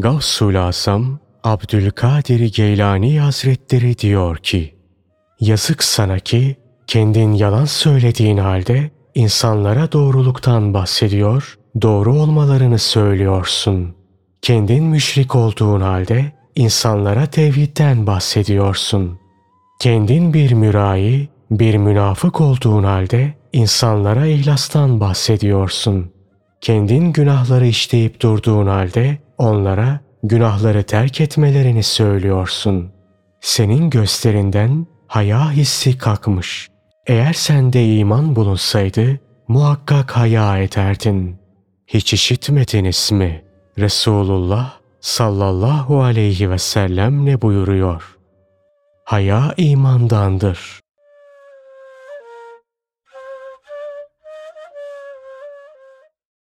Gavsul 0.00 0.54
Asam 0.54 1.18
Abdülkadir 1.44 2.54
Geylani 2.54 3.20
Hazretleri 3.20 3.98
diyor 3.98 4.36
ki, 4.36 4.74
Yazık 5.40 5.84
sana 5.84 6.18
ki 6.18 6.56
kendin 6.86 7.32
yalan 7.32 7.64
söylediğin 7.64 8.36
halde 8.36 8.90
insanlara 9.14 9.92
doğruluktan 9.92 10.74
bahsediyor, 10.74 11.58
doğru 11.82 12.14
olmalarını 12.14 12.78
söylüyorsun. 12.78 13.94
Kendin 14.42 14.84
müşrik 14.84 15.34
olduğun 15.34 15.80
halde 15.80 16.32
insanlara 16.56 17.26
tevhidden 17.26 18.06
bahsediyorsun. 18.06 19.18
Kendin 19.80 20.34
bir 20.34 20.52
mürai, 20.52 21.28
bir 21.50 21.76
münafık 21.76 22.40
olduğun 22.40 22.84
halde 22.84 23.34
insanlara 23.52 24.26
ihlastan 24.26 25.00
bahsediyorsun. 25.00 26.10
Kendin 26.60 27.12
günahları 27.12 27.66
işleyip 27.66 28.20
durduğun 28.20 28.66
halde 28.66 29.18
onlara 29.40 30.00
günahları 30.22 30.82
terk 30.82 31.20
etmelerini 31.20 31.82
söylüyorsun. 31.82 32.92
Senin 33.40 33.90
gösterinden 33.90 34.86
haya 35.06 35.50
hissi 35.50 35.98
kalkmış. 35.98 36.68
Eğer 37.06 37.32
sende 37.32 37.96
iman 37.96 38.36
bulunsaydı 38.36 39.18
muhakkak 39.48 40.16
haya 40.16 40.58
ederdin. 40.58 41.36
Hiç 41.86 42.12
işitmediniz 42.12 43.12
mi? 43.12 43.44
Resulullah 43.78 44.72
sallallahu 45.00 46.02
aleyhi 46.02 46.50
ve 46.50 46.58
sellem 46.58 47.26
ne 47.26 47.42
buyuruyor? 47.42 48.16
Haya 49.04 49.54
imandandır. 49.56 50.80